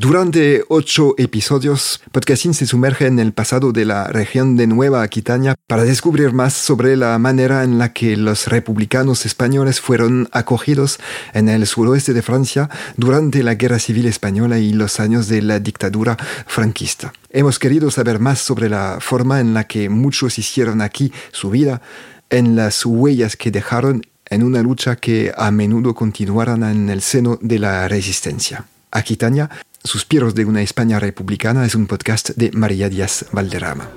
[0.00, 5.56] Durante ocho episodios, Podcasting se sumerge en el pasado de la región de Nueva Aquitania
[5.66, 11.00] para descubrir más sobre la manera en la que los republicanos españoles fueron acogidos
[11.34, 15.58] en el suroeste de Francia durante la Guerra Civil Española y los años de la
[15.58, 17.12] dictadura franquista.
[17.30, 21.82] Hemos querido saber más sobre la forma en la que muchos hicieron aquí su vida,
[22.30, 27.36] en las huellas que dejaron en una lucha que a menudo continuaron en el seno
[27.42, 28.64] de la resistencia.
[28.92, 29.50] Aquitania
[29.84, 33.88] Suspiros de una España republicana es un podcast de María Díaz Valderrama.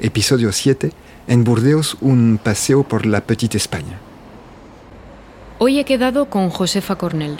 [0.00, 0.92] Episodio 7.
[1.28, 3.98] En Burdeos, un paseo por la Petite España.
[5.58, 7.38] Hoy he quedado con Josefa Cornell.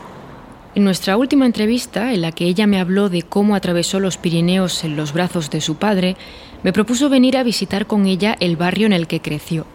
[0.77, 4.85] En nuestra última entrevista, en la que ella me habló de cómo atravesó los Pirineos
[4.85, 6.17] en los brazos de su padre,
[6.63, 9.67] me propuso venir a visitar con ella el barrio en el que creció.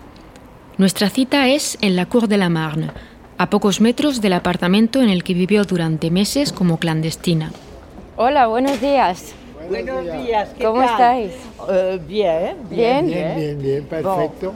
[0.78, 2.91] Nuestra cita es en la Cour de la Marne,
[3.38, 7.52] a pocos metros del apartamento en el que vivió durante meses como clandestina.
[8.16, 9.35] Hola, buenos días.
[9.69, 10.91] Buenos días, ¿qué ¿Cómo tal?
[10.91, 11.33] estáis?
[11.69, 13.38] Euh, bien, bien, Bien.
[13.38, 14.53] bien, bien, perfecto.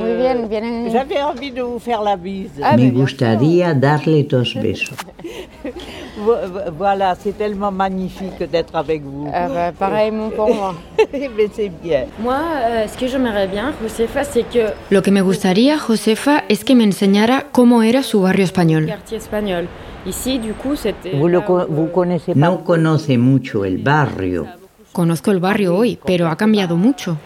[0.00, 0.90] Muy bien, vienen...
[0.92, 2.60] J'avais envie de vous faire la bise.
[2.62, 4.94] Ah, Me gustaría darle dos besos.
[6.16, 9.28] Vo- vo- Voilà, c'est tellement magnifique d'être avec vous.
[9.34, 10.74] Ah bah, pareillement pour moi.
[11.12, 12.04] Mais c'est bien.
[12.20, 16.62] Moi, euh, ce que j'aimerais bien, Josefa, c'est que Lo que me gustaría, Josefa, es
[16.64, 18.86] que me enseñara cómo era su barrio español.
[18.86, 19.66] quartier espagnol.
[20.06, 21.16] Ici, du coup, c'était.
[21.16, 22.38] Vous, le où- vous connaissez pas?
[22.38, 24.46] No conoce mucho el barrio.
[24.94, 27.18] Conozco el barrio hoy, pero ha cambiado mucho.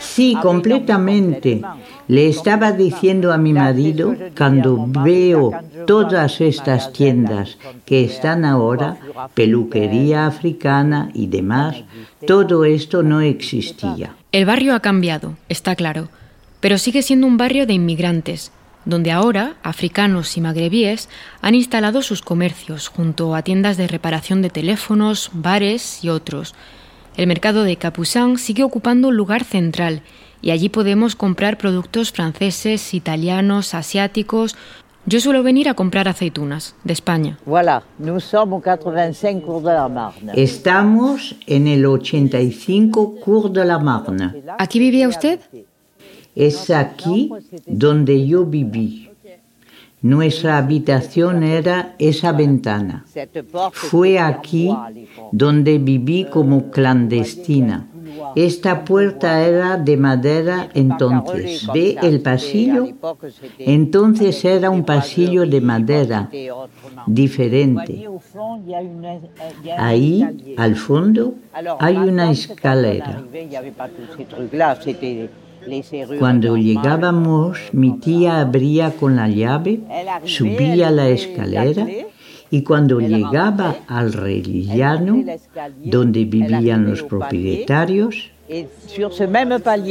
[0.00, 1.62] Sí, completamente.
[2.08, 5.52] Le estaba diciendo a mi marido, cuando veo
[5.86, 8.98] todas estas tiendas que están ahora,
[9.34, 11.76] peluquería africana y demás,
[12.26, 14.16] todo esto no existía.
[14.32, 16.08] El barrio ha cambiado, está claro,
[16.58, 18.50] pero sigue siendo un barrio de inmigrantes,
[18.84, 21.08] donde ahora africanos y magrebíes
[21.40, 26.52] han instalado sus comercios junto a tiendas de reparación de teléfonos, bares y otros.
[27.16, 30.02] El mercado de Capucin sigue ocupando un lugar central
[30.42, 34.54] y allí podemos comprar productos franceses, italianos, asiáticos.
[35.06, 37.38] Yo suelo venir a comprar aceitunas, de España.
[37.46, 40.32] Voilà, nous sommes au 85 cours de la Marne.
[40.34, 44.42] Estamos en el 85 Cours de la Marne.
[44.58, 45.40] ¿Aquí vivía usted?
[46.34, 47.30] Es aquí
[47.66, 49.05] donde yo viví.
[50.06, 53.04] Nuestra habitación era esa ventana.
[53.72, 54.70] Fue aquí
[55.32, 57.88] donde viví como clandestina.
[58.36, 61.66] Esta puerta era de madera entonces.
[61.74, 62.86] ¿Ve el pasillo?
[63.58, 66.30] Entonces era un pasillo de madera
[67.08, 68.08] diferente.
[69.76, 71.34] Ahí, al fondo,
[71.80, 73.24] hay una escalera.
[76.18, 79.80] Cuando llegábamos, mi tía abría con la llave,
[80.24, 81.86] subía la escalera
[82.50, 85.24] y cuando llegaba al rellano,
[85.82, 88.30] donde vivían los propietarios,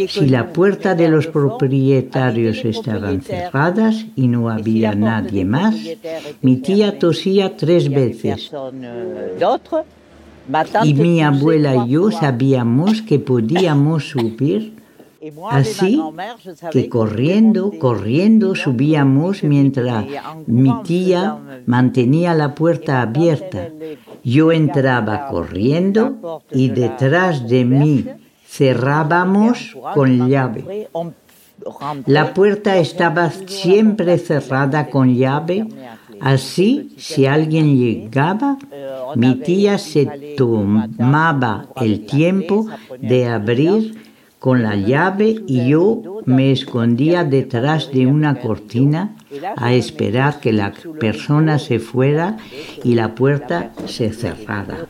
[0.07, 5.75] si la puerta de los propietarios estaban cerradas y no había nadie más,
[6.41, 8.51] mi tía tosía tres veces.
[10.83, 14.84] Y mi abuela y yo sabíamos que podíamos subir
[15.49, 16.01] Así
[16.71, 20.05] que corriendo, corriendo subíamos mientras
[20.47, 23.69] mi tía mantenía la puerta abierta.
[24.23, 28.05] Yo entraba corriendo y detrás de mí
[28.47, 30.89] cerrábamos con llave.
[32.05, 35.65] La puerta estaba siempre cerrada con llave,
[36.19, 38.57] así si alguien llegaba,
[39.15, 42.67] mi tía se tomaba el tiempo
[42.99, 44.04] de abrir
[44.39, 49.15] con la llave y yo me escondía detrás de una cortina
[49.55, 52.37] a esperar que la persona se fuera
[52.83, 54.85] y la puerta se cerrara.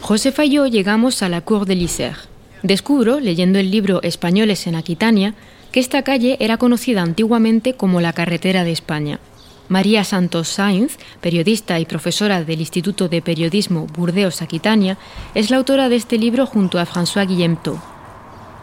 [0.00, 2.28] Josefa y yo llegamos a la Cour de l'Isère.
[2.62, 5.34] Descubro, leyendo el libro Españoles en Aquitania,
[5.72, 9.20] que esta calle era conocida antiguamente como la carretera de España.
[9.68, 14.96] María Santos Sainz, periodista y profesora del Instituto de Periodismo Burdeos Aquitania,
[15.34, 17.78] es la autora de este libro junto a François Guillemtot.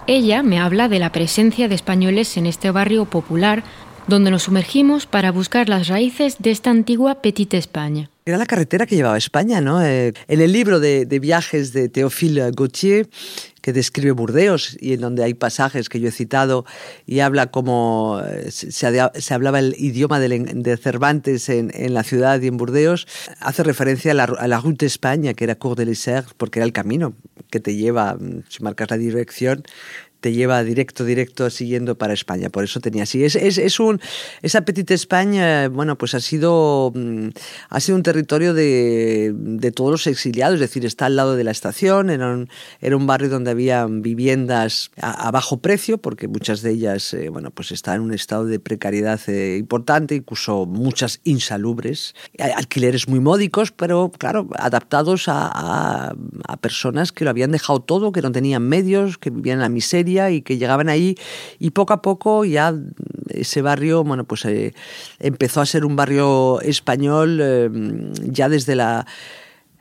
[0.05, 3.63] Ella me habla de la presencia de españoles en este barrio popular
[4.07, 8.09] donde nos sumergimos para buscar las raíces de esta antigua Petite España.
[8.25, 9.83] Era la carretera que llevaba España, ¿no?
[9.83, 13.09] Eh, en el libro de, viajes de Théophile Gautier,
[13.61, 16.65] que describe Burdeos y en donde hay pasajes que yo he citado
[17.05, 22.56] y habla como eh, se, hablaba el idioma de, Cervantes en, la ciudad y en
[22.56, 23.07] Burdeos,
[23.41, 26.65] hace referencia a la, a la Route España, que era Cour de l'Isère, porque era
[26.65, 27.13] el camino
[27.49, 29.63] que te lleva, mm, si marcas la dirección,
[30.23, 32.49] te lleva directo, directo siguiendo para España.
[32.49, 33.25] Por eso tenía así.
[33.25, 33.99] Es, es, es un,
[34.41, 37.27] esa Petite España, bueno, pues ha sido, mm,
[37.67, 41.43] ha sido un territorio de, de, todos los exiliados, es decir, está al lado de
[41.43, 42.47] la estación, era un,
[42.79, 47.51] era un barrio donde había viviendas a, bajo precio, porque muchas de ellas, eh, bueno,
[47.51, 53.73] pues están en un estado de precariedad eh, importante, incluso muchas insalubres, alquileres muy módicos,
[53.73, 56.15] pero claro, adaptados a, a,
[56.47, 59.69] a personas que lo habían dejado todo, que no tenían medios, que vivían en la
[59.69, 61.15] miseria y que llegaban ahí.
[61.60, 62.74] Y poco a poco ya
[63.30, 64.74] ese barrio, bueno, pues eh,
[65.19, 67.69] empezó a ser un barrio español eh,
[68.24, 69.06] ya desde la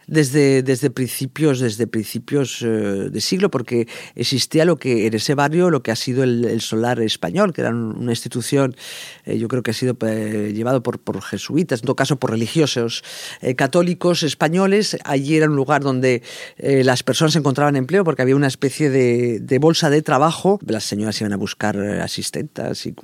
[0.07, 5.71] desde, desde principios, desde principios eh, de siglo, porque existía lo que en ese barrio
[5.71, 8.77] lo que ha sido el, solar español, que era una institución,
[9.25, 12.31] eh, yo creo que ha sido eh, llevado por, por, jesuitas, en todo caso por
[12.31, 13.05] religiosos
[13.57, 14.97] católicos españoles.
[15.05, 16.23] Allí era un lugar donde
[16.59, 20.59] las personas encontraban empleo porque había una especie de, de, bolsa de trabajo.
[20.67, 22.95] Las señoras iban a buscar asistentas y,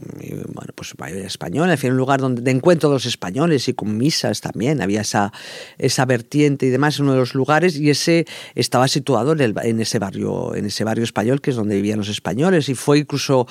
[0.53, 4.41] bueno, pues española, en un lugar donde, de encuentro de los españoles y con misas
[4.41, 4.81] también.
[4.83, 5.33] Había esa,
[5.79, 9.99] esa vertiente y demás uno de los lugares y ese estaba situado en, en, ese
[9.99, 12.69] barrio, en ese barrio español que es donde vivían los españoles.
[12.69, 13.47] Y fue incluso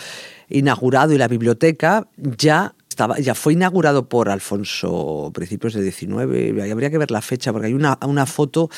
[0.50, 2.74] inaugurado y la biblioteca ya
[3.20, 7.74] ya fue inaugurado por Alfonso principios de 19, habría que ver la fecha porque hay
[7.74, 8.70] una, una foto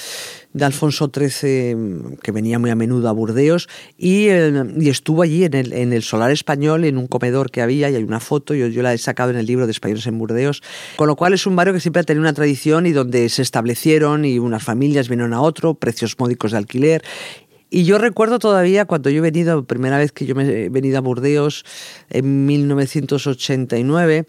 [0.54, 5.46] de Alfonso XIII que venía muy a menudo a Burdeos y, eh, y estuvo allí
[5.46, 8.54] en el, en el, solar español, en un comedor que había y hay una foto,
[8.54, 10.62] yo, yo la he sacado en el libro de Españoles en Burdeos,
[10.96, 13.42] con lo cual es un barrio que siempre ha tenido una tradición y donde se
[13.42, 17.04] establecieron y unas familias vinieron a otro, precios módicos de alquiler
[17.70, 21.02] y yo recuerdo todavía cuando yo he venido, primera vez que yo he venido a
[21.02, 21.66] Burdeos
[22.10, 24.26] en 1989,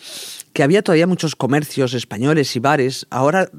[0.53, 3.07] que había todavía muchos comercios españoles y bares.
[3.11, 3.51] Ahora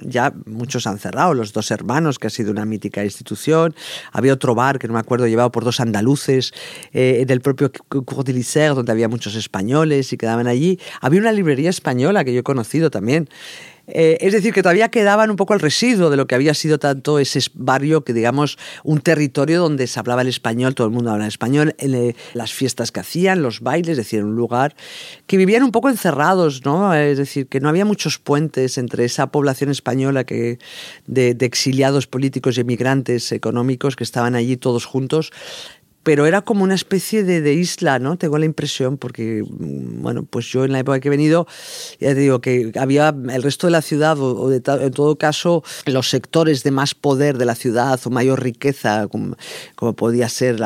[0.00, 3.74] ya muchos han cerrado, los dos hermanos, que ha sido una mítica institución.
[4.12, 6.52] Había otro bar que no me acuerdo, llevado por dos andaluces,
[6.92, 10.78] eh, del propio Cour de donde había muchos españoles y quedaban allí.
[11.00, 13.28] Había una librería española que yo he conocido también.
[13.88, 16.78] Eh, es decir, que todavía quedaban un poco el residuo de lo que había sido
[16.78, 21.10] tanto ese barrio, que digamos, un territorio donde se hablaba el español, todo el mundo
[21.10, 24.74] hablaba español, eh, las fiestas que hacían, los bailes, es decir, un lugar
[25.26, 26.94] que vivían un poco encerrados, ¿no?
[26.94, 30.58] Es decir, que no había muchos puentes entre esa población española que,
[31.06, 35.32] de, de exiliados políticos y emigrantes económicos que estaban allí todos juntos
[36.06, 38.16] pero era como una especie de, isla, ¿no?
[38.16, 41.48] Tengo la impresión, porque, mm, bueno, pues yo en la época que he venido,
[41.98, 45.64] ya te digo que había el resto de la ciudad, o, de, en todo caso,
[45.84, 49.34] los sectores de más poder de la ciudad o mayor riqueza, como,
[49.96, 50.60] podía ser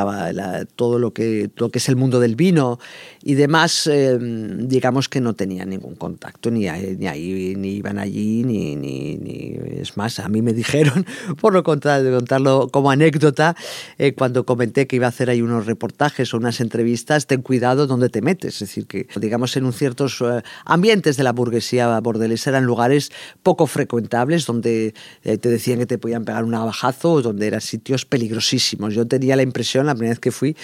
[0.77, 2.79] todo, lo que, lo que es el mundo del vino
[3.23, 8.45] y demás, eh, digamos que no tenían ningún contacto, ni, ni, ahí, ni iban allí,
[8.45, 11.07] ni, ni, ni, Es más, a mí me dijeron,
[11.41, 13.57] por lo contrario, contarlo como anécdota,
[13.97, 17.87] eh, cuando comenté que iba a hacer hay unos reportajes o unas entrevistas, ten cuidado
[17.87, 18.55] donde te metes.
[18.55, 23.11] Es decir, que digamos en un ciertos eh, ambientes de la burguesía bordelesa eran lugares
[23.43, 28.05] poco frecuentables donde eh, te decían que te podían pegar un navajazo donde eran sitios
[28.05, 28.95] peligrosísimos.
[28.95, 30.57] Yo tenía la impresión, la primera vez que fui,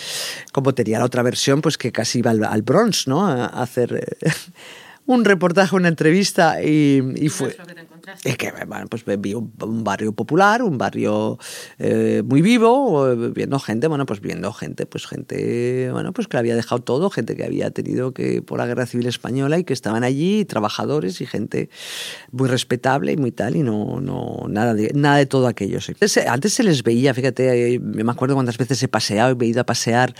[0.52, 3.26] como tenía la otra versión, pues que casi iba al, Bronx, ¿no?
[3.26, 4.16] A hacer...
[4.20, 4.30] Eh,
[5.06, 7.56] un reportaje, una entrevista y, y fue...
[8.22, 11.38] Es que, bueno, pues vi un, barrio popular, un barrio
[11.78, 16.54] eh, muy vivo, viendo gente, bueno, pues viendo gente, pues gente, bueno, pues que había
[16.54, 20.04] dejado todo, gente que había tenido que por la guerra civil española y que estaban
[20.04, 21.68] allí, trabajadores y gente
[22.30, 25.80] muy respetable y muy tal, y no, no, nada de, nada de todo aquello.
[26.28, 30.14] Antes, se les veía, fíjate, me acuerdo cuántas veces he paseado, he ido a pasear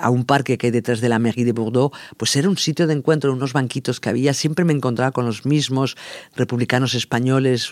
[0.00, 2.86] a un parque que hay detrás de la Mairie de Bordeaux, pues era un sitio
[2.86, 5.96] de encuentro, unos banquitos que había, siempre me encontraba con los mismos
[6.36, 7.70] republicanos españoles españoles,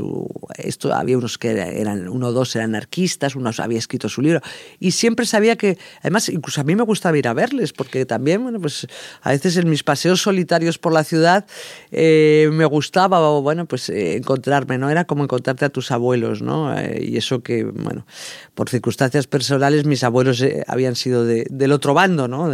[0.57, 4.41] esto había unos que eran, uno o dos eran anarquistas, uno había escrito su libro,
[4.81, 8.43] y siempre sabía que, además, incluso a mí me gustaba ir a verles, porque también,
[8.43, 8.87] bueno, pues
[9.21, 11.45] a veces en mis paseos solitarios por la ciudad
[11.91, 14.89] eh, me gustaba, bueno, pues eh, encontrarme, ¿no?
[14.89, 16.75] Era como encontrarte a tus abuelos, ¿no?
[16.75, 18.07] Eh, y eso que, bueno,
[18.55, 22.51] por circunstancias personales mis abuelos habían sido del otro bando, ¿no?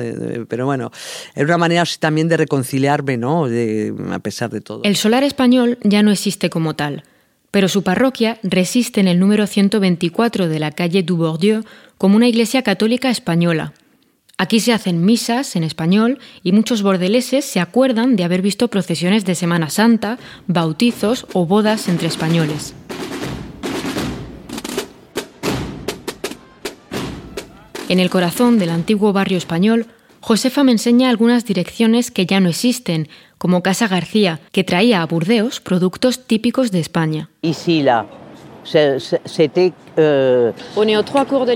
[0.48, 0.90] pero bueno,
[1.34, 3.46] era una manera también de reconciliarme, ¿no?
[4.12, 4.80] a pesar de todo.
[4.84, 6.87] El solar español ya no existe como tal,
[7.50, 11.64] pero su parroquia resiste en el número 124 de la calle du Bourdieu
[11.96, 13.72] como una iglesia católica española.
[14.36, 19.24] Aquí se hacen misas en español y muchos bordeleses se acuerdan de haber visto procesiones
[19.24, 22.74] de Semana Santa, bautizos o bodas entre españoles.
[27.88, 29.86] En el corazón del antiguo barrio español,
[30.20, 35.06] Josefa me enseña algunas direcciones que ya no existen, como Casa García, que traía a
[35.06, 37.28] Burdeos productos típicos de España.
[37.42, 38.06] Ici, là,
[38.64, 39.72] c'était...
[39.96, 41.54] Euh, On est aux trois cours de.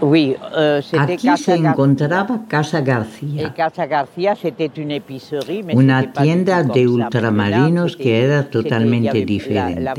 [0.00, 3.52] Oui, euh, Aquí se encontraba Casa García.
[3.54, 9.80] Casa García c'était une épicerie, mais una tienda de ultramarinos que era totalmente diferente.
[9.80, 9.94] La,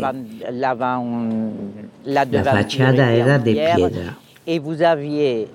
[2.06, 4.18] la, la fachada era de piedra.
[4.46, 5.48] Et vous aviez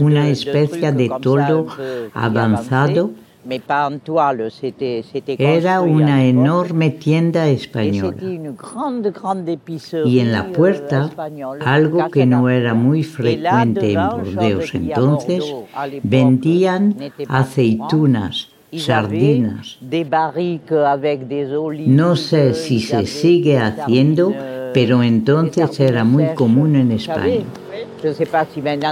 [0.00, 1.66] una especie de toldo
[2.14, 3.10] avanzado.
[5.38, 8.16] Era una enorme tienda española.
[10.04, 11.10] Y en la puerta,
[11.64, 15.54] algo que no era muy frecuente en Burdeos entonces,
[16.02, 16.96] vendían
[17.28, 19.78] aceitunas, sardinas.
[21.86, 24.32] No sé si se sigue haciendo,
[24.72, 27.44] pero entonces era muy común en España.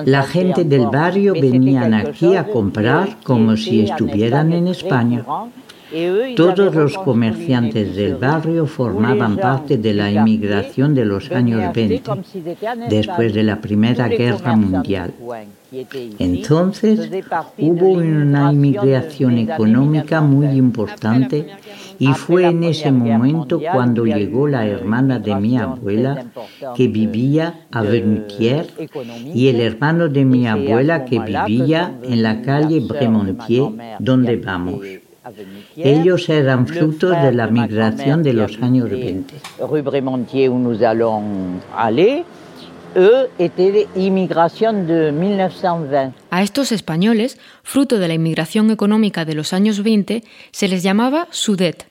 [0.04, 5.24] La gente del barrio venían aquí a comprar como si estuvieran en España.
[6.36, 12.02] Todos los comerciantes del barrio formaban parte de la inmigración de los años 20,
[12.90, 15.14] después de la Primera Guerra Mundial.
[16.18, 17.10] Entonces
[17.58, 21.46] hubo una inmigración económica muy importante
[21.98, 26.26] y fue en ese momento cuando llegó la hermana de mi abuela
[26.76, 28.66] que vivía a Vernutier
[29.34, 34.80] y el hermano de mi abuela que vivía en la calle Bremontier donde vamos.
[35.76, 39.34] Ellos eran frutos de la migración de los años 20.
[39.60, 42.24] Rue Bremontier, où nous allons aller,
[45.12, 46.16] 1920.
[46.30, 51.28] A estos españoles, fruto de la inmigración económica de los años 20, se les llamaba
[51.30, 51.86] Sudet.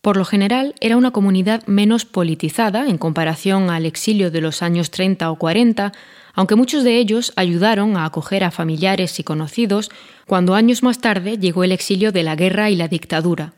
[0.00, 4.90] Por lo general, era una comunidad menos politizada en comparación al exilio de los años
[4.90, 5.92] 30 o 40,
[6.34, 9.90] aunque muchos de ellos ayudaron a acoger a familiares y conocidos
[10.26, 13.52] cuando años más tarde llegó el exilio de la guerra y la dictadura.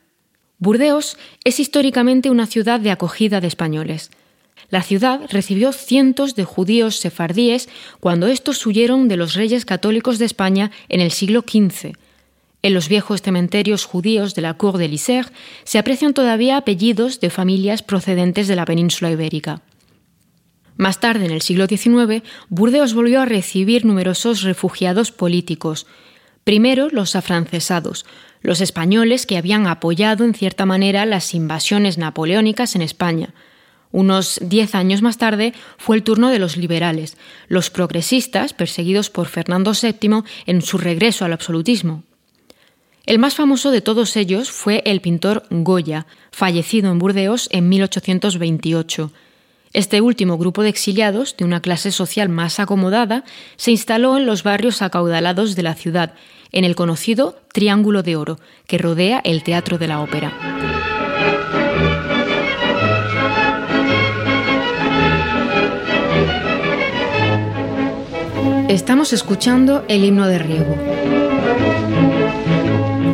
[0.59, 4.11] Burdeos es históricamente una ciudad de acogida de españoles.
[4.71, 7.69] La ciudad recibió cientos de judíos sefardíes
[8.01, 11.93] cuando estos huyeron de los reyes católicos de España en el siglo XV.
[12.63, 15.31] En los viejos cementerios judíos de la Cour de l'Isère
[15.65, 19.61] se aprecian todavía apellidos de familias procedentes de la península ibérica.
[20.77, 25.87] Más tarde, en el siglo XIX, Burdeos volvió a recibir numerosos refugiados políticos.
[26.43, 28.07] Primero los afrancesados,
[28.41, 33.35] los españoles que habían apoyado en cierta manera las invasiones napoleónicas en España.
[33.95, 39.29] Unos diez años más tarde fue el turno de los liberales, los progresistas perseguidos por
[39.29, 42.03] Fernando VII en su regreso al absolutismo.
[43.07, 49.13] El más famoso de todos ellos fue el pintor Goya, fallecido en Burdeos en 1828.
[49.73, 53.23] Este último grupo de exiliados, de una clase social más acomodada,
[53.55, 56.15] se instaló en los barrios acaudalados de la ciudad,
[56.51, 60.94] en el conocido Triángulo de Oro, que rodea el Teatro de la Ópera.
[68.69, 70.77] Estamos escuchando el himno de Riego.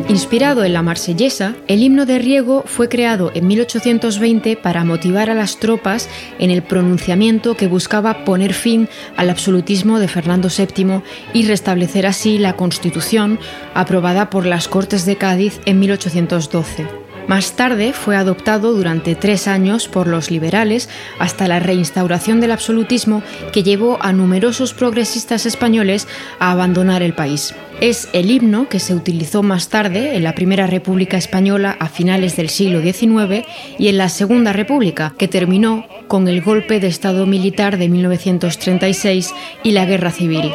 [0.07, 5.35] Inspirado en la marsellesa, el himno de Riego fue creado en 1820 para motivar a
[5.35, 11.01] las tropas en el pronunciamiento que buscaba poner fin al absolutismo de Fernando VII
[11.33, 13.39] y restablecer así la Constitución
[13.73, 17.00] aprobada por las Cortes de Cádiz en 1812.
[17.27, 23.23] Más tarde fue adoptado durante tres años por los liberales hasta la reinstauración del absolutismo
[23.53, 26.07] que llevó a numerosos progresistas españoles
[26.39, 27.55] a abandonar el país.
[27.79, 32.35] Es el himno que se utilizó más tarde en la Primera República Española a finales
[32.35, 33.47] del siglo XIX
[33.77, 39.33] y en la Segunda República, que terminó con el golpe de Estado militar de 1936
[39.63, 40.51] y la Guerra Civil.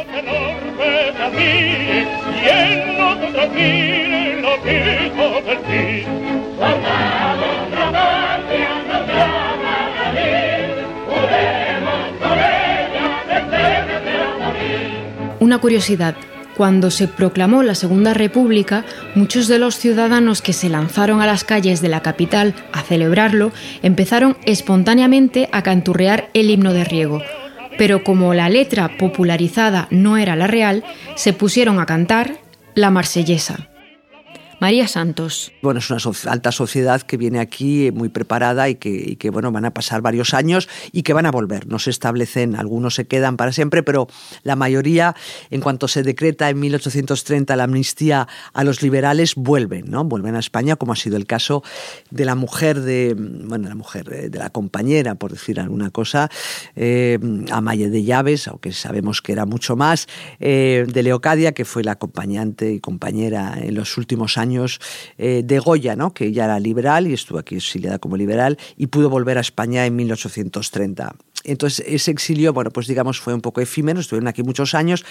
[15.46, 16.16] Una curiosidad,
[16.56, 18.84] cuando se proclamó la Segunda República,
[19.14, 23.52] muchos de los ciudadanos que se lanzaron a las calles de la capital a celebrarlo
[23.80, 27.22] empezaron espontáneamente a canturrear el himno de Riego.
[27.78, 30.82] Pero como la letra popularizada no era la real,
[31.14, 32.38] se pusieron a cantar
[32.74, 33.68] la marsellesa.
[34.58, 35.52] María Santos.
[35.60, 36.00] Bueno, es una
[36.32, 40.66] alta sociedad que viene aquí muy preparada y que, bueno, van a pasar varios años
[40.92, 41.66] y que van a volver.
[41.66, 44.08] No se establecen, algunos se quedan para siempre, pero
[44.44, 45.14] la mayoría,
[45.50, 50.04] en cuanto se decreta en 1830 la amnistía a los liberales, vuelven, ¿no?
[50.04, 51.62] Vuelven a España, como ha sido el caso
[52.10, 56.30] de la mujer de, bueno, la mujer, eh, de la compañera, por decir alguna cosa,
[56.76, 57.18] eh,
[57.50, 60.06] Amaya de Llaves, aunque sabemos que era mucho más,
[60.40, 64.45] eh, de Leocadia, que fue la acompañante y compañera en los últimos años
[65.18, 66.12] eh, de Goya, ¿no?
[66.12, 69.86] que ya era liberal y estuvo aquí exiliada como liberal y pudo volver a España
[69.86, 71.14] en 1830.
[71.46, 75.04] Entonces, ese exilio, bueno, pues digamos, fue un poco efímero, estuvieron aquí muchos años.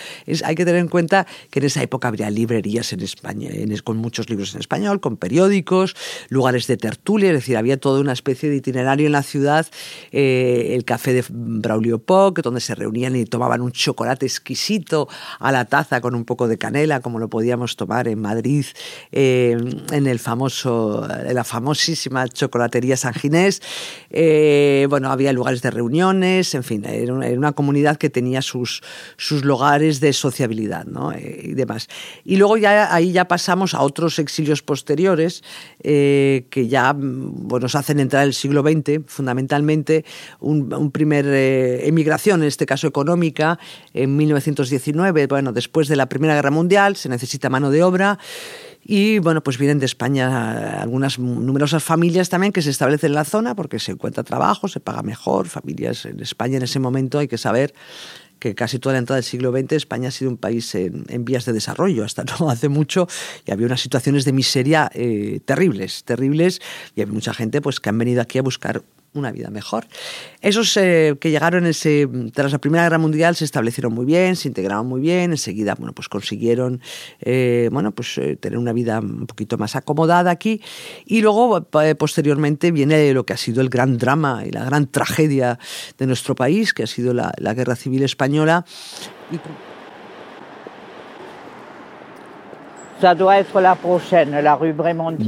[0.43, 3.49] Hay que tener en cuenta que en esa época habría librerías en España,
[3.83, 5.95] con muchos libros en español, con periódicos,
[6.29, 9.67] lugares de tertulia, es decir, había toda una especie de itinerario en la ciudad,
[10.11, 15.07] eh, el café de Braulio Poc, donde se reunían y tomaban un chocolate exquisito
[15.39, 18.65] a la taza con un poco de canela, como lo podíamos tomar en Madrid,
[19.11, 19.57] eh,
[19.91, 23.61] en el famoso, en la famosísima chocolatería San Ginés.
[24.09, 28.81] Eh, bueno, había lugares de reuniones, en fin, era una, comunidad que tenía sus,
[29.17, 31.11] sus lugares de sociabilidad ¿no?
[31.11, 31.87] Eh, y demás.
[32.23, 35.43] Y luego ya ahí ya pasamos a otros exilios posteriores
[35.83, 40.05] eh, que ya mm, bueno, nos hacen entrar el siglo XX, fundamentalmente
[40.39, 43.59] un, primer eh, emigración, en este caso económica,
[43.93, 48.19] en 1919, bueno, después de la Primera Guerra Mundial, se necesita mano de obra
[48.87, 53.25] y bueno, pues vienen de España algunas numerosas familias también que se establecen en la
[53.25, 55.47] zona porque se encuentra trabajo, se paga mejor.
[55.47, 57.73] Familias en España en ese momento hay que saber
[58.37, 61.45] que casi toda la entrada del siglo XX España ha sido un país en, vías
[61.45, 63.07] de desarrollo, hasta no hace mucho,
[63.43, 66.61] y había unas situaciones de miseria eh, terribles, terribles,
[66.95, 68.83] y hay mucha gente pues, que han venido aquí a buscar
[69.15, 69.85] una vida mejor.
[70.41, 74.47] Esos eh, que llegaron ese, tras la Primera Guerra Mundial se establecieron muy bien, se
[74.47, 76.81] integraron muy bien, enseguida bueno, pues consiguieron
[77.21, 80.61] eh, bueno, pues, eh, tener una vida un poquito más acomodada aquí
[81.05, 85.57] y luego posteriormente viene lo que ha sido el gran drama y la gran tragedia
[85.97, 88.65] de nuestro país, que ha sido la, la Guerra Civil Española.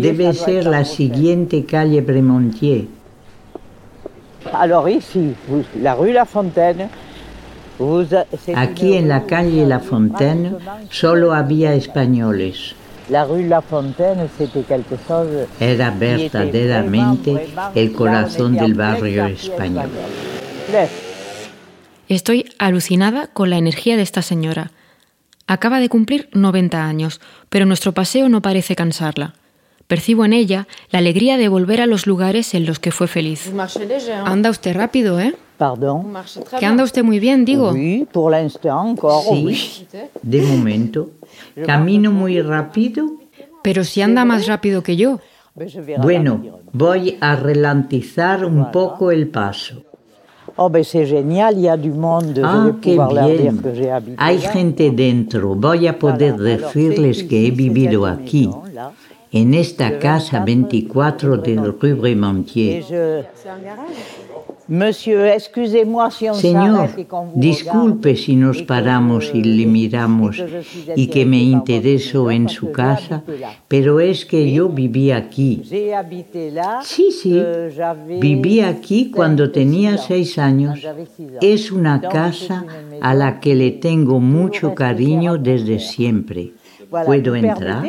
[0.02, 2.97] Debe ser la siguiente calle Bremontier.
[4.54, 5.34] Alors ici,
[5.82, 6.90] la rue La Fontaine,
[8.56, 10.56] Aquí en la calle La Fontaine
[10.90, 12.76] solo había españoles.
[13.10, 14.28] La rue La Fontaine,
[14.68, 19.90] quelque chose Era verdaderamente el corazón del barrio español.
[22.10, 24.72] Estoy alucinada con la energía de esta señora.
[25.46, 29.34] Acaba de cumplir 90 años, pero nuestro paseo no parece cansarla.
[29.88, 33.52] Percibo en ella la alegría de volver a los lugares en los que fue feliz.
[34.26, 35.34] Anda usted rápido, ¿eh?
[35.58, 36.14] Pardon.
[36.60, 37.74] Que anda usted muy bien, digo.
[37.74, 39.88] Sí, por sí,
[40.22, 41.12] de momento.
[41.66, 43.06] Camino muy rápido.
[43.64, 45.20] Pero si anda más rápido que yo.
[46.02, 49.84] Bueno, voy a ralentizar un poco el paso.
[50.60, 52.42] Oh, ben c'est génial, il y a du monde.
[52.44, 53.62] Ah, qué bien.
[54.18, 55.54] Hay gente dentro.
[55.54, 58.50] Voy a poder decirles que he vivido aquí
[59.32, 62.84] en esta casa 24 de Rue Bremontier.
[66.34, 66.90] Señor,
[67.36, 70.44] disculpe si nos paramos y le miramos
[70.96, 73.24] y que me intereso en su casa,
[73.70, 75.62] pero es que yo viví aquí.
[76.84, 77.42] Sí, sí,
[78.20, 80.86] viví aquí cuando tenía seis años.
[81.42, 82.66] Es una casa
[83.00, 86.52] a la que le tengo mucho cariño desde siempre.
[86.90, 87.84] ¿Puedo entrar?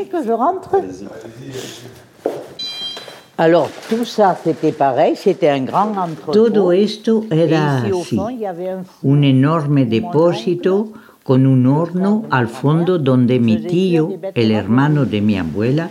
[6.33, 8.19] Todo esto era así,
[9.03, 15.39] un enorme depósito con un horno al fondo donde mi tío, el hermano de mi
[15.39, 15.91] abuela,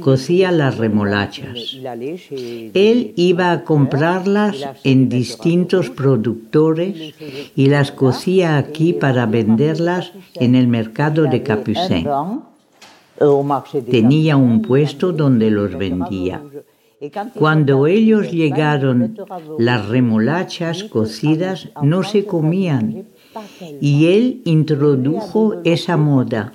[0.00, 1.76] cocía las remolachas.
[2.74, 7.14] Él iba a comprarlas en distintos productores
[7.54, 12.08] y las cocía aquí para venderlas en el mercado de Capucin.
[13.90, 16.42] Tenía un puesto donde los vendía.
[17.34, 19.16] Cuando ellos llegaron,
[19.58, 23.06] las remolachas cocidas no se comían
[23.80, 26.52] y él introdujo esa moda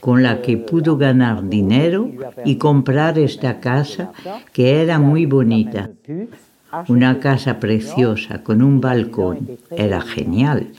[0.00, 2.10] con la que pudo ganar dinero
[2.44, 4.12] y comprar esta casa
[4.52, 5.90] que era muy bonita.
[6.88, 9.58] Una casa preciosa con un balcón.
[9.70, 10.72] Era genial.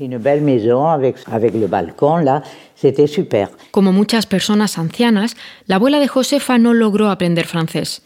[3.72, 8.02] Como muchas personas ancianas, la abuela de Josefa no logró aprender francés.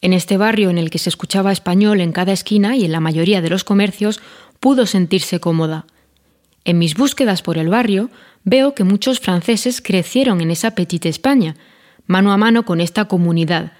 [0.00, 3.00] En este barrio en el que se escuchaba español en cada esquina y en la
[3.00, 4.20] mayoría de los comercios,
[4.60, 5.86] pudo sentirse cómoda.
[6.68, 8.10] En mis búsquedas por el barrio,
[8.44, 11.56] veo que muchos franceses crecieron en esa petite España,
[12.06, 13.72] mano a mano con esta comunidad.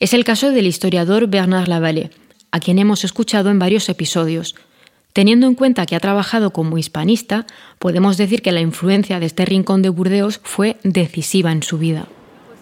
[0.00, 2.10] Es el caso del historiador Bernard Lavalle,
[2.50, 4.54] a quien hemos escuchado en varios episodios.
[5.14, 7.46] Teniendo en cuenta que ha trabajado como hispanista,
[7.78, 12.06] podemos decir que la influencia de este rincón de Burdeos fue decisiva en su vida.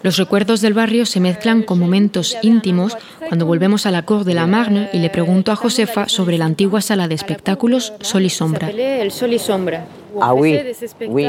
[0.05, 2.95] Los recuerdos del barrio se mezclan con momentos íntimos
[3.27, 6.45] cuando volvemos a la Cour de la Marne y le pregunto a Josefa sobre la
[6.45, 8.69] antigua sala de espectáculos Sol y Sombra.
[8.69, 9.83] El Sol y Sombra.
[10.21, 10.59] Ah oui,
[11.07, 11.25] oui.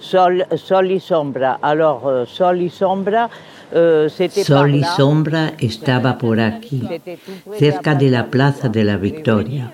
[0.00, 1.58] Sol, sol y sombra.
[1.60, 3.28] Alors, euh, sol y sombra,
[3.74, 4.84] euh, Sol y.
[4.84, 6.88] Sombra estaba por aquí,
[7.58, 9.70] cerca de la Plaza de la Victoria.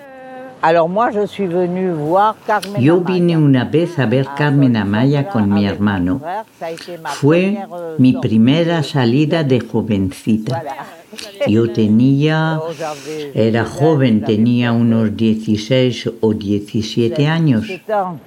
[2.79, 6.21] Yo vine una vez a ver Carmen Amaya con mi hermano.
[7.21, 7.67] Fue
[7.99, 10.63] mi primera salida de jovencita.
[11.47, 12.61] Yo tenía,
[13.35, 17.67] era joven, tenía unos 16 o 17 años.
[17.87, 18.19] Beau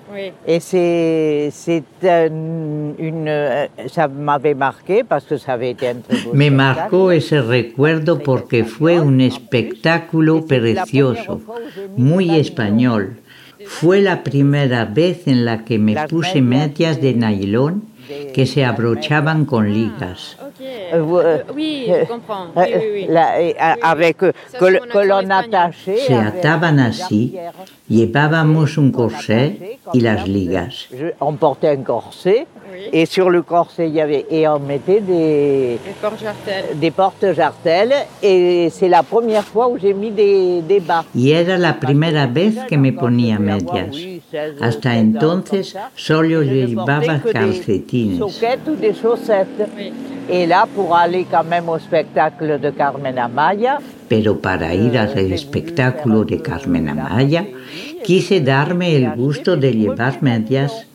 [6.34, 11.42] Me marcó ese recuerdo porque fue un espectáculo precioso,
[11.96, 13.18] muy español.
[13.66, 17.84] Fue la primera vez en la que me puse medias de nylon
[18.34, 20.38] que se abrochaban con ligas.
[20.62, 22.46] Euh, vous, euh, oui, euh, je comprends.
[22.46, 23.06] euh, Oui, oui, oui.
[23.10, 24.66] la- euh, avec euh, Ça, que,
[25.06, 25.98] l'on attachait.
[25.98, 27.38] Se des así,
[27.90, 30.88] llevábamos un corsé y las ligas.
[30.92, 32.90] Je- on portait un corset Oui.
[32.94, 36.78] et sur le corset il y avait et on mettait des Les portes jartelles.
[36.80, 41.04] des portes jartelles et c'est la première fois où j'ai mis des, des bas.
[41.16, 43.96] Y era la primera vez que me ponía medias.
[44.62, 48.20] Hasta entonces solo llevaba calcetines.
[48.20, 49.68] Soquettes ou des chaussettes.
[49.76, 49.92] Oui.
[50.30, 55.18] Et là, pour aller quand même au spectacle de Carmen Amaya, Pero para ir al
[55.32, 57.46] espectáculo de Carmen Amaya,
[58.04, 60.87] quise darme el gusto de llevar medias,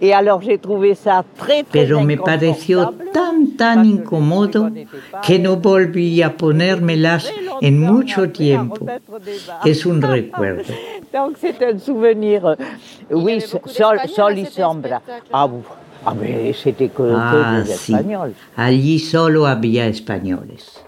[0.00, 4.70] et alors j'ai trouvé ça très très pero me pareció tan tan incómodo
[5.26, 8.86] que no volví a ponérmelas en mucho tiempo.
[9.64, 10.72] Es un recuerdo.
[11.12, 12.56] Donc c'est un souvenir.
[13.10, 15.00] Oui, sol, sol y sombra.
[15.32, 15.48] Ah,
[16.04, 16.14] ah
[16.62, 17.94] c'était que, Ah, sí.
[18.56, 20.83] Allí solo había españoles.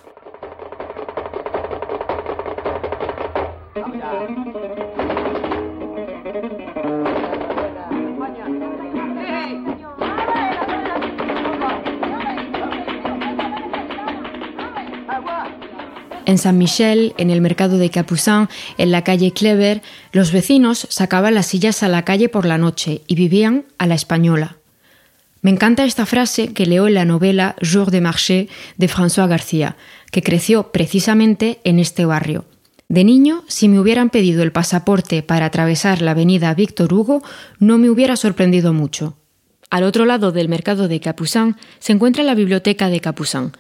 [16.26, 21.36] En San Michel, en el mercado de Capucin, en la calle Clever, los vecinos sacaban
[21.36, 24.56] las sillas a la calle por la noche y vivían a la española.
[25.40, 29.76] Me encanta esta frase que leo en la novela Jour de Marché de François García,
[30.10, 32.44] que creció precisamente en este barrio.
[32.88, 37.22] De niño, si me hubieran pedido el pasaporte para atravesar la avenida Víctor Hugo,
[37.60, 39.16] no me hubiera sorprendido mucho.
[39.70, 43.52] Al otro lado del mercado de Capucin se encuentra la biblioteca de Capucin.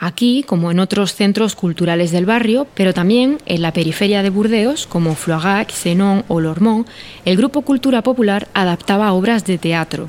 [0.00, 4.86] Aquí, como en otros centros culturales del barrio, pero también en la periferia de Burdeos,
[4.86, 6.86] como Floirac, Zenon o Lormont,
[7.24, 10.08] el grupo Cultura Popular adaptaba obras de teatro.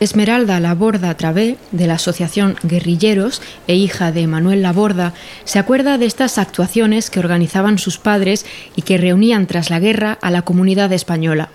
[0.00, 5.12] Esmeralda Laborda Travé, de la Asociación Guerrilleros e hija de Manuel Laborda,
[5.44, 10.18] se acuerda de estas actuaciones que organizaban sus padres y que reunían tras la guerra
[10.22, 11.50] a la comunidad española.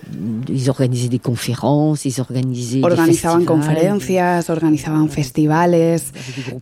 [2.84, 6.14] Organizaban conferencias, organizaban festivales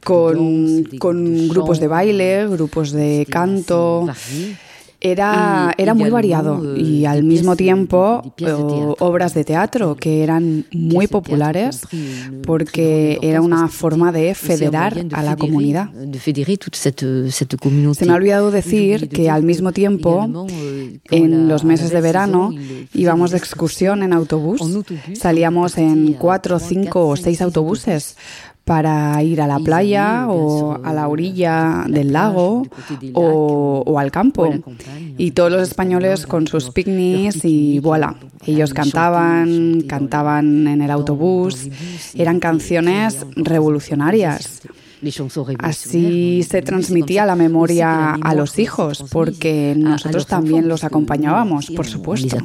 [0.05, 4.07] con, con grupos de baile, grupos de canto.
[5.05, 11.07] Era, era muy variado y al mismo tiempo eh, obras de teatro que eran muy
[11.07, 11.81] populares
[12.45, 15.89] porque era una forma de federar a la comunidad.
[17.57, 17.99] Communauté.
[17.99, 20.47] Se me ha olvidado decir que al mismo tiempo,
[21.11, 22.53] en los meses de verano,
[22.93, 24.61] íbamos de excursión en autobús.
[25.15, 28.15] Salíamos en cuatro, cinco o seis autobuses
[28.65, 32.65] para ir a la playa o a la orilla del lago
[33.13, 34.49] o, o al campo.
[35.17, 38.15] Y todos los españoles con sus picnics y voilà.
[38.45, 41.67] Ellos cantaban, cantaban en el autobús.
[42.13, 44.61] Eran canciones revolucionarias.
[45.59, 52.37] Así se transmitía la memoria a los hijos, porque nosotros también los acompañábamos, por supuesto.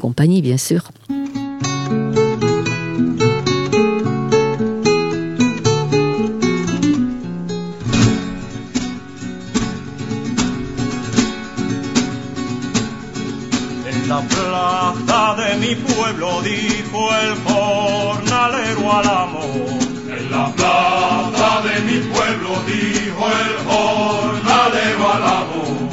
[16.09, 17.59] Accompagnait, bien sûr.
[18.29, 19.79] jornalero al amor.
[20.17, 25.89] En la plaza de mi pueblo dijo el jornalero al amor.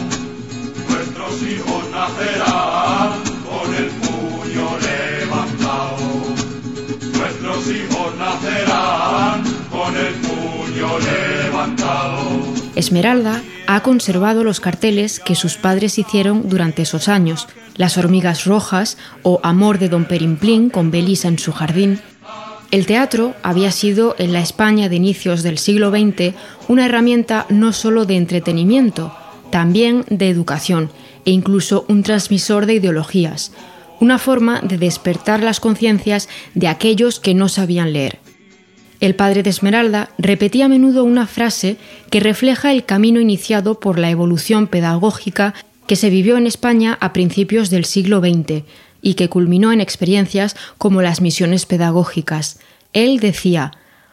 [0.89, 3.09] Nuestros hijos nacerán
[3.47, 5.97] con el puño levantado.
[7.17, 11.34] Nuestros hijos nacerán con el puño levantado.
[12.75, 18.97] Esmeralda ha conservado los carteles que sus padres hicieron durante esos años, Las hormigas rojas
[19.21, 21.99] o Amor de Don Perimplín con Belisa en su jardín.
[22.71, 26.33] El teatro había sido en la España de inicios del siglo XX
[26.67, 29.13] una herramienta no solo de entretenimiento,
[29.51, 30.89] también de educación
[31.25, 33.51] e incluso un transmisor de ideologías,
[33.99, 38.24] una forma de despertar las conciencias de aquellos que no sabían leer.
[38.99, 41.77] El padre de Esmeralda repetía a menudo una frase
[42.09, 45.53] que refleja el camino iniciado por la evolución pedagógica
[45.87, 48.63] que se vivió en España a principios del siglo XX
[49.01, 52.59] y que culminó en experiencias como las misiones pedagógicas.
[52.93, 53.71] Él decía,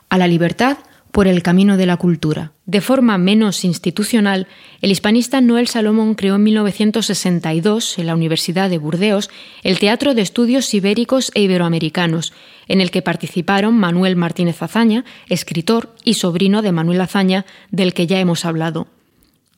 [0.09, 0.77] a la libertad
[1.13, 2.53] por el camino de la cultura.
[2.73, 4.49] De forma menos institucional,
[4.81, 9.29] el hispanista Noel Salomón creó en 1962, en la Universidad de Burdeos,
[9.63, 12.33] el Teatro de Estudios Ibéricos e Iberoamericanos,
[12.69, 18.07] en el que participaron Manuel Martínez Azaña, escritor y sobrino de Manuel Azaña, del que
[18.07, 18.87] ya hemos hablado.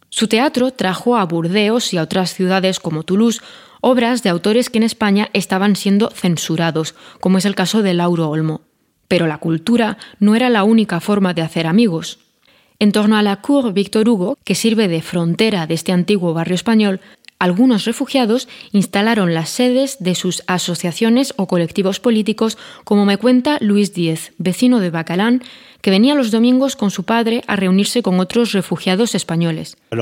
[0.09, 3.42] Su teatro trajo a Burdeos y a otras ciudades como Toulouse
[3.81, 8.29] obras de autores que en España estaban siendo censurados, como es el caso de Lauro
[8.29, 8.62] Olmo.
[9.07, 12.23] Pero la cultura no era la única forma de hacer amigos.
[12.85, 16.55] En torno a la Cour Victor Hugo, que sirve de frontera de este antiguo barrio
[16.55, 17.01] español,
[17.44, 23.92] algunos refugiados instalaron las sedes de sus asociaciones o colectivos políticos, como me cuenta Luis
[23.92, 25.42] Díez, vecino de Bacalán,
[25.83, 29.76] que venía los domingos con su padre a reunirse con otros refugiados españoles.
[29.92, 29.98] Euh,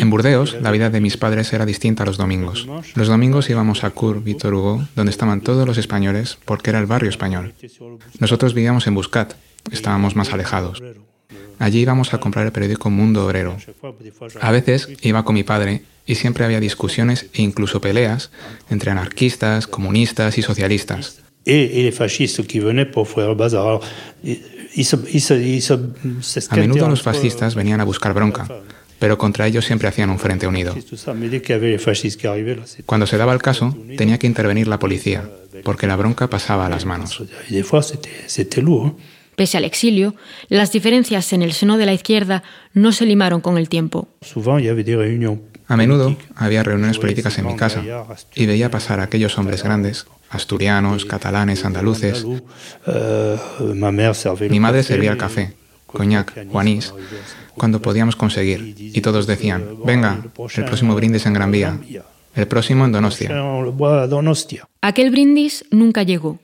[0.00, 2.66] en Burdeos, la vida de mis padres era distinta a los domingos.
[2.94, 6.86] Los domingos íbamos a Cour Victor Hugo, donde estaban todos los españoles, porque era el
[6.86, 7.52] barrio español.
[8.18, 9.34] Nosotros vivíamos en Buscat,
[9.70, 10.82] estábamos más alejados.
[11.58, 13.56] Allí íbamos a comprar el periódico Mundo Obrero.
[14.40, 18.30] A veces iba con mi padre y siempre había discusiones e incluso peleas
[18.70, 21.20] entre anarquistas, comunistas y socialistas.
[26.50, 28.46] A menudo los fascistas venían a buscar bronca,
[28.98, 30.76] pero contra ellos siempre hacían un frente unido.
[32.86, 35.28] Cuando se daba el caso, tenía que intervenir la policía,
[35.64, 37.22] porque la bronca pasaba a las manos.
[39.38, 40.16] Pese al exilio,
[40.48, 42.42] las diferencias en el seno de la izquierda
[42.74, 44.08] no se limaron con el tiempo.
[45.68, 47.84] A menudo había reuniones políticas en mi casa
[48.34, 52.26] y veía pasar a aquellos hombres grandes, asturianos, catalanes, andaluces.
[54.50, 55.54] Mi madre servía el café,
[55.86, 56.92] coñac o anís,
[57.54, 60.18] cuando podíamos conseguir, y todos decían, venga,
[60.56, 61.78] el próximo brindis en Gran Vía,
[62.34, 63.30] el próximo en Donostia.
[64.82, 66.40] Aquel brindis nunca llegó.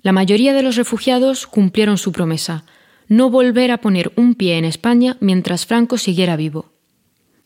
[0.00, 2.64] La mayoría de los refugiados cumplieron su promesa,
[3.08, 6.70] no volver a poner un pie en España mientras Franco siguiera vivo.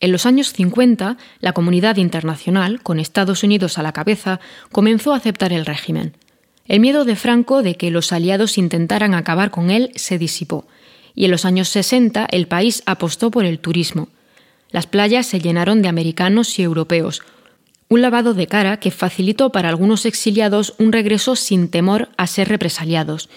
[0.00, 5.16] En los años 50, la comunidad internacional, con Estados Unidos a la cabeza, comenzó a
[5.16, 6.16] aceptar el régimen.
[6.66, 10.66] El miedo de Franco de que los aliados intentaran acabar con él se disipó,
[11.14, 14.08] y en los años 60 el país apostó por el turismo.
[14.70, 17.22] Las playas se llenaron de americanos y europeos,
[17.92, 22.48] un lavado de cara que facilitó para algunos exiliados un regreso sin temor a ser
[22.48, 23.28] represaliados.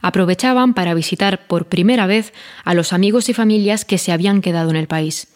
[0.00, 2.32] Aprovechaban para visitar por primera vez
[2.64, 5.28] a los amigos y familias que se habían quedado en el país.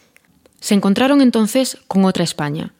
[0.59, 2.73] Se encontraron entonces con otra España,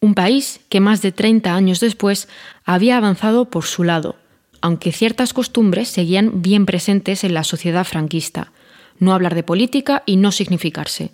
[0.00, 2.28] un país que más de 30 años después
[2.66, 4.16] había avanzado por su lado,
[4.60, 8.52] aunque ciertas costumbres seguían bien presentes en la sociedad franquista.
[8.98, 11.10] No hablar de política y no significarse,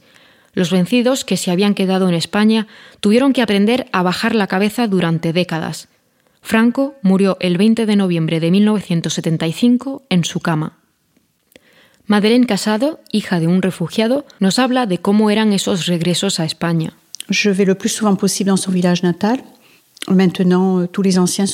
[0.54, 2.66] los vencidos que se habían quedado en España
[3.00, 5.88] tuvieron que aprender a bajar la cabeza durante décadas.
[6.40, 10.78] Franco murió el 20 de noviembre de 1975 en su cama.
[12.06, 16.92] Madeleine Casado, hija de un refugiado, nos habla de cómo eran esos regresos a España.
[17.30, 19.42] Je vais le plus souvent dans son village natal.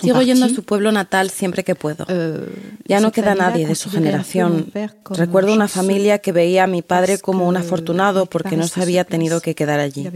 [0.06, 2.04] Sigo yendo a su pueblo natal siempre que puedo.
[2.08, 2.46] Euh,
[2.84, 4.72] ya no queda nadie de su generación.
[5.10, 9.04] Recuerdo una familia que veía a mi padre como un afortunado porque no se había
[9.04, 10.08] tenido que quedar allí.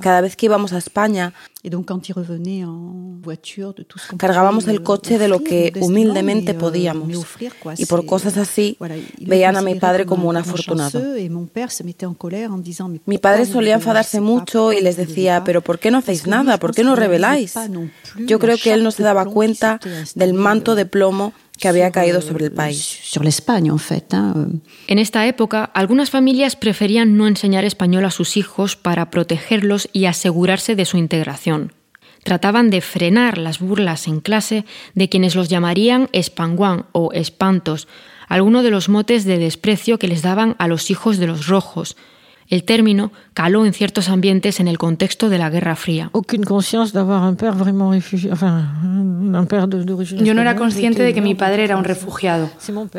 [0.00, 1.32] Cada vez que íbamos a España,
[4.16, 7.26] cargábamos el coche de lo que humildemente euh, podíamos.
[7.76, 8.76] Y por cosas así,
[9.20, 11.00] veían a mi padre como un afortunado.
[13.06, 16.58] Mi padre solía enfadarse mucho y les decía, pero ¿por qué no hacéis nada?
[16.58, 17.35] ¿Por qué no reveláis?
[18.18, 19.80] Yo creo que él no se daba cuenta
[20.14, 22.98] del manto de plomo que había caído sobre el país.
[24.88, 30.04] En esta época, algunas familias preferían no enseñar español a sus hijos para protegerlos y
[30.06, 31.72] asegurarse de su integración.
[32.24, 37.86] trataban de frenar las burlas en clase de quienes los llamarían espanguán o espantos,
[38.26, 41.96] alguno de los motes de desprecio que les daban a los hijos de los rojos.
[42.48, 46.10] El término caló en ciertos ambientes en el contexto de la Guerra Fría.
[50.24, 52.50] Yo no era consciente de que mi padre era un refugiado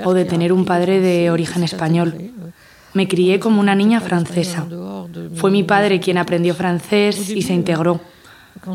[0.04, 2.32] o de tener un padre de origen español.
[2.94, 4.66] Me crié como una niña francesa.
[5.36, 8.02] Fue mi padre quien aprendió francés y se integró.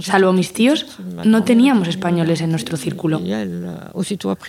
[0.00, 0.86] Salvo mis tíos,
[1.24, 3.20] no teníamos españoles en nuestro círculo.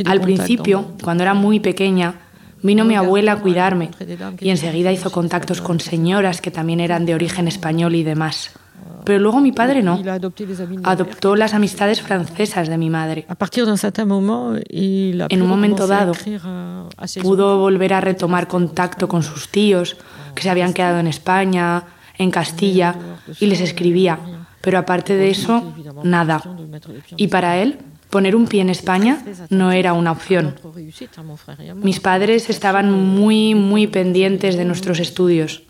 [0.06, 2.16] Al principio, cuando era muy pequeña,
[2.64, 3.92] vino mi abuela a cuidarme
[4.40, 8.52] y enseguida hizo contactos con señoras que también eran de origen español y demás.
[9.06, 10.02] Pero luego mi padre no.
[10.84, 13.26] Adoptó las amistades francesas de mi madre.
[15.30, 16.14] En un momento dado,
[17.22, 19.98] pudo volver a retomar contacto con sus tíos,
[20.36, 21.84] que se habían quedado en España,
[22.18, 22.96] en Castilla,
[23.40, 24.20] y les escribía.
[24.62, 25.74] Pero aparte de eso,
[26.04, 26.42] nada.
[27.18, 27.80] Y para él,
[28.14, 30.54] poner un pie en España no era una opción.
[31.82, 35.64] Mis padres estaban muy, muy pendientes de nuestros estudios.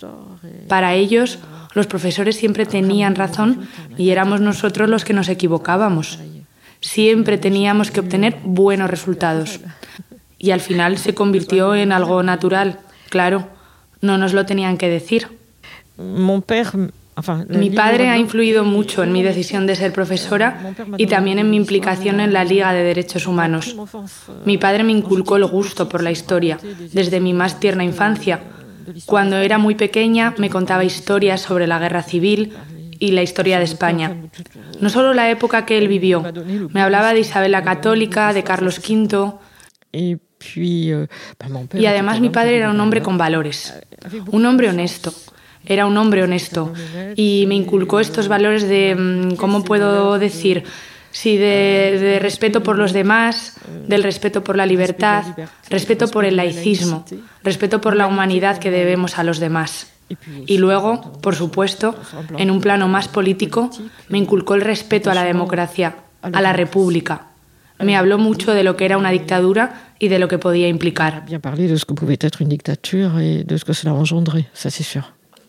[0.67, 1.39] Para ellos,
[1.73, 6.19] los profesores siempre tenían razón y éramos nosotros los que nos equivocábamos.
[6.81, 9.61] Siempre teníamos que obtener buenos resultados.
[10.37, 12.79] Y al final se convirtió en algo natural.
[13.07, 13.47] Claro,
[14.01, 15.29] no nos lo tenían que decir.
[17.49, 21.57] Mi padre ha influido mucho en mi decisión de ser profesora y también en mi
[21.57, 23.75] implicación en la Liga de Derechos Humanos.
[24.45, 26.57] Mi padre me inculcó el gusto por la historia
[26.91, 28.41] desde mi más tierna infancia.
[29.05, 32.53] Cuando era muy pequeña me contaba historias sobre la guerra civil
[32.99, 34.15] y la historia de España.
[34.79, 36.23] No solo la época que él vivió,
[36.69, 39.33] me hablaba de Isabel la Católica, de Carlos V.
[41.75, 43.73] Y además mi padre era un hombre con valores,
[44.31, 45.13] un hombre honesto
[45.65, 46.73] era un hombre honesto
[47.15, 50.63] y me inculcó estos valores de, mm, ¿cómo puedo decir?
[51.11, 55.23] Sí, de, respeto por los demás, del respeto por la libertad,
[55.69, 57.05] respeto por el laicismo,
[57.43, 59.91] respeto por la humanidad que debemos a los demás.
[60.47, 61.95] Y luego, por supuesto,
[62.37, 63.69] en un plano más político,
[64.09, 67.27] me inculcó el respeto a la democracia, a la república.
[67.79, 71.25] Me habló mucho de lo que era una dictadura y de lo que podía implicar.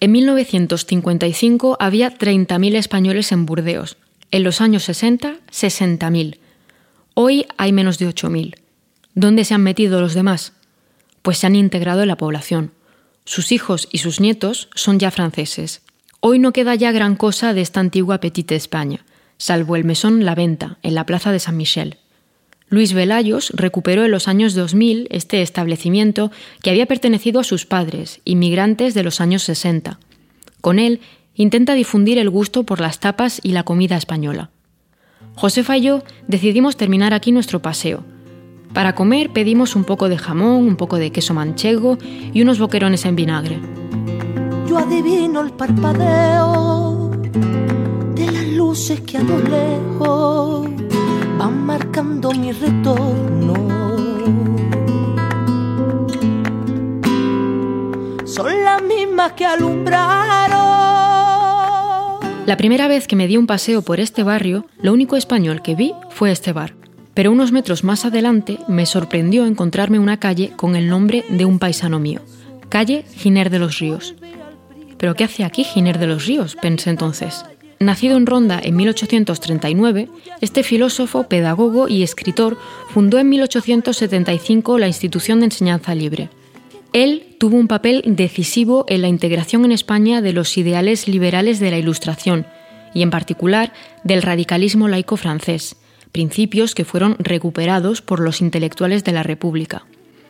[0.05, 3.97] En 1955 había 30.000 españoles en Burdeos.
[4.33, 6.40] En los años 60, 60.000.
[7.14, 8.55] Hoy hay menos de 8.000.
[9.14, 10.53] ¿Dónde se han metido los demás?
[11.23, 12.73] Pues se han integrado en la población.
[13.25, 15.81] Sus hijos y sus nietos son ya franceses.
[16.21, 19.07] Hoy no queda ya gran cosa de esta antigua Petite España,
[19.38, 21.97] salvo el mesón La Venta, en la plaza de San Michel.
[22.68, 26.31] Luis Velayos recuperó en los años 2000 este establecimiento
[26.62, 29.98] que había pertenecido a sus padres, inmigrantes de los años 60.
[30.61, 31.00] Con él
[31.35, 34.50] intenta difundir el gusto por las tapas y la comida española.
[35.35, 38.05] Josefa y yo decidimos terminar aquí nuestro paseo.
[38.72, 41.98] Para comer pedimos un poco de jamón, un poco de queso manchego
[42.33, 43.61] y unos boquerones en vinagre.
[44.68, 47.11] Yo adivino el parpadeo
[48.14, 49.38] de las luces que a lo
[51.50, 53.54] mi retorno.
[58.24, 60.54] Son las mismas que alumbraron.
[62.46, 65.74] La primera vez que me di un paseo por este barrio, lo único español que
[65.74, 66.74] vi fue este bar.
[67.14, 71.59] Pero unos metros más adelante me sorprendió encontrarme una calle con el nombre de un
[71.59, 72.20] paisano mío,
[72.68, 74.14] calle Giner de los Ríos.
[74.98, 76.57] ¿Pero qué hace aquí Giner de los Ríos?
[76.57, 77.44] pensé entonces.
[77.81, 80.09] Nacido en Ronda en 1839,
[80.41, 82.59] este filósofo, pedagogo y escritor
[82.91, 86.31] fundó en 1875 la institución de enseñanza libre.
[86.93, 91.71] Él tuvo un papel decisivo en la integración en España de los ideales liberales de
[91.73, 92.47] la Ilustración
[92.95, 93.73] y en particular
[94.05, 95.77] del radicalismo laico francés,
[96.13, 99.85] principios que fueron recuperados por los intelectuales de la República.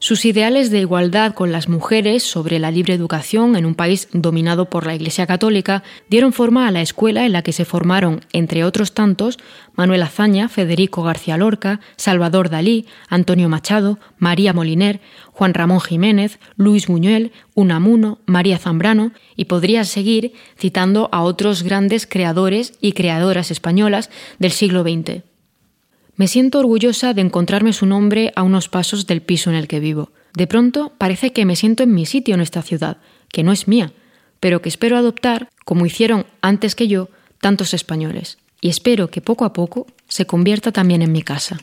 [0.05, 4.69] Sus ideales de igualdad con las mujeres sobre la libre educación en un país dominado
[4.69, 8.64] por la Iglesia Católica dieron forma a la escuela en la que se formaron, entre
[8.64, 9.38] otros tantos,
[9.73, 15.01] Manuel Azaña, Federico García Lorca, Salvador Dalí, Antonio Machado, María Moliner,
[15.33, 22.07] Juan Ramón Jiménez, Luis Buñuel, Unamuno, María Zambrano, y podría seguir citando a otros grandes
[22.07, 25.34] creadores y creadoras españolas del siglo XX.
[26.17, 29.81] Me siento orgullosa de encontrarme su nombre a unos pasos del piso en el que
[29.81, 30.10] vivo.
[30.37, 32.98] De pronto parece que me siento en mi sitio en esta ciudad,
[33.31, 33.92] que no es mía,
[34.38, 37.08] pero que espero adoptar, como hicieron antes que yo,
[37.40, 38.38] tantos españoles.
[38.60, 41.58] Y espero que poco a poco se convierta también en mi casa.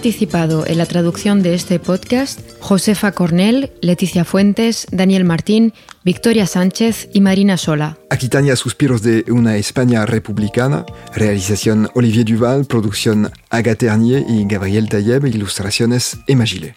[0.00, 5.74] Participado en la traducción de este podcast Josefa Cornell, Leticia Fuentes, Daniel Martín,
[6.04, 7.98] Victoria Sánchez y Marina Sola.
[8.08, 15.26] Aquitania Suspiros de una España republicana, realización Olivier Duval, producción Agathe Ternier y Gabriel Tayeb,
[15.26, 16.76] ilustraciones Emma Gillet.